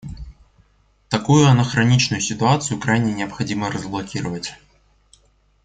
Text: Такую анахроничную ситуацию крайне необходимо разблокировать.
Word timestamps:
Такую 1.09 1.47
анахроничную 1.47 2.21
ситуацию 2.21 2.79
крайне 2.79 3.13
необходимо 3.13 3.69
разблокировать. 3.71 4.53